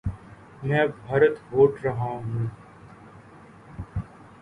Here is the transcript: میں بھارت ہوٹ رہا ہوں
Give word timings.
میں 0.63 0.85
بھارت 0.99 1.35
ہوٹ 1.51 1.83
رہا 1.83 2.09
ہوں 2.15 2.45